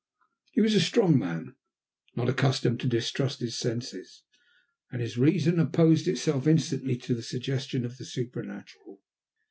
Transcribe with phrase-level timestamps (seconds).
[0.51, 1.57] He was a strong man,
[2.15, 4.23] not accustomed to distrust his senses,
[4.91, 9.03] and his reason opposed itself instantly to the suggestion of the supernatural.